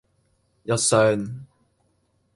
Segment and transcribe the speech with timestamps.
[0.63, 1.45] 一雙